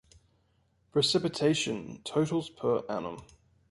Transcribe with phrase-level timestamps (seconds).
[0.95, 3.23] Precipitation totals per annum.